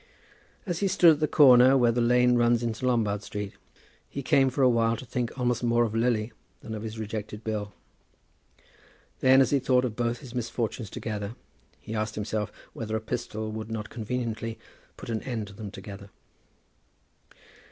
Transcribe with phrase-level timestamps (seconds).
[0.65, 3.53] As he stood at the corner where the lane runs into Lombard Street,
[4.09, 6.31] he came for a while to think almost more of Lily
[6.61, 7.71] than of his rejected bill.
[9.19, 11.35] Then, as he thought of both his misfortunes together,
[11.79, 14.57] he asked himself whether a pistol would not conveniently
[14.97, 16.09] put an end to them together.